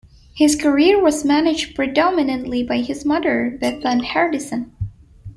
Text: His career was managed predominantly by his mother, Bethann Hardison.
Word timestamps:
His 0.33 0.55
career 0.55 0.99
was 0.99 1.23
managed 1.23 1.75
predominantly 1.75 2.63
by 2.63 2.77
his 2.79 3.05
mother, 3.05 3.55
Bethann 3.61 4.01
Hardison. 4.03 4.71